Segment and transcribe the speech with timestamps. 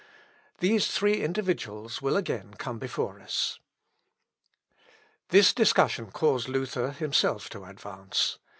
[0.61, 3.59] These three individuals will again come before us.
[5.29, 8.39] This discussion caused Luther himself to advance.